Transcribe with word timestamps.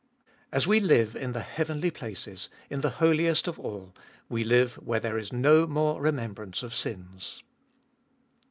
As 0.51 0.65
we 0.65 0.79
live 0.79 1.15
in 1.15 1.33
the 1.33 1.41
heavenly 1.43 1.91
places, 1.91 2.49
in 2.71 2.81
the 2.81 2.89
Holiest 2.97 3.47
of 3.47 3.59
All, 3.59 3.93
we 4.29 4.43
live 4.43 4.73
where 4.79 4.99
there 4.99 5.19
is 5.19 5.31
no 5.31 5.67
more 5.67 6.01
remembrance 6.01 6.63
of 6.63 6.73
sins. 6.73 7.43